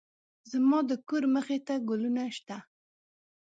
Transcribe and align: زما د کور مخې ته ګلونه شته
زما 0.51 0.79
د 0.89 0.91
کور 1.07 1.23
مخې 1.35 1.57
ته 1.67 1.73
ګلونه 1.89 2.23
شته 2.37 2.57